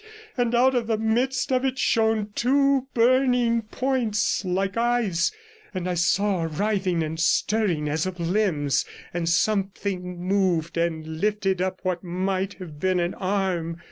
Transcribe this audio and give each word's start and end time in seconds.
And 0.35 0.55
out 0.55 0.73
of 0.73 0.87
the 0.87 0.97
midst 0.97 1.51
of 1.51 1.63
it 1.63 1.77
shone 1.77 2.31
two 2.33 2.87
burning 2.95 3.61
points 3.61 4.43
like 4.43 4.75
eyes, 4.75 5.31
and 5.75 5.87
I 5.87 5.93
saw 5.93 6.41
a 6.41 6.47
writhing 6.47 7.03
and 7.03 7.19
stirring 7.19 7.87
as 7.87 8.07
of 8.07 8.19
limbs, 8.19 8.83
and 9.13 9.29
something 9.29 10.19
moved 10.19 10.75
and 10.75 11.05
lifted 11.05 11.61
up 11.61 11.81
what 11.83 12.03
might 12.03 12.53
have 12.55 12.79
been 12.79 12.99
an 12.99 13.13
arm. 13.13 13.77